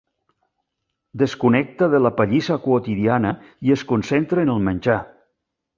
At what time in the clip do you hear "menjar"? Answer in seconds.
4.71-5.03